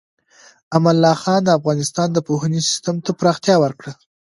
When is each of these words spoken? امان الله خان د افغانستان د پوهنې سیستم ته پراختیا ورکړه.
امان 0.75 0.95
الله 0.97 1.15
خان 1.23 1.39
د 1.43 1.49
افغانستان 1.59 2.07
د 2.13 2.17
پوهنې 2.27 2.59
سیستم 2.67 2.95
ته 3.05 3.11
پراختیا 3.19 3.55
ورکړه. 3.59 3.91